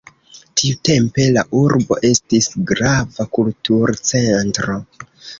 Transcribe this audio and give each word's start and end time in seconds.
Tiutempe 0.59 1.25
la 1.33 1.41
urbo 1.59 1.97
estis 2.11 2.47
grava 2.71 3.25
kulturcentro. 3.39 4.79